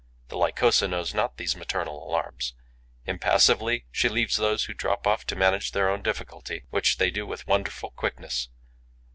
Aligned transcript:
The 0.29 0.35
Lycosa 0.35 0.87
knows 0.87 1.13
not 1.13 1.37
these 1.37 1.55
maternal 1.55 2.03
alarms. 2.09 2.55
Impassively, 3.05 3.85
she 3.91 4.09
leaves 4.09 4.35
those 4.35 4.63
who 4.63 4.73
drop 4.73 5.05
off 5.05 5.27
to 5.27 5.35
manage 5.35 5.73
their 5.73 5.89
own 5.91 6.01
difficulty, 6.01 6.63
which 6.71 6.97
they 6.97 7.11
do 7.11 7.27
with 7.27 7.45
wonderful 7.45 7.91
quickness. 7.91 8.49